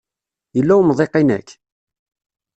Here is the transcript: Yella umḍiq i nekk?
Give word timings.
Yella 0.55 0.73
umḍiq 0.79 1.13
i 1.21 1.23
nekk? 1.23 1.49